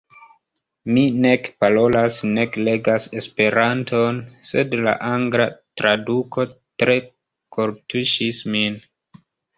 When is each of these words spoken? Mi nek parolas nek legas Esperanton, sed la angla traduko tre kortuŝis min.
Mi 0.93 1.01
nek 1.25 1.49
parolas 1.63 2.15
nek 2.29 2.57
legas 2.69 3.05
Esperanton, 3.21 4.17
sed 4.53 4.73
la 4.87 4.95
angla 5.11 5.47
traduko 5.83 6.47
tre 6.85 6.97
kortuŝis 7.59 8.41
min. 8.57 8.81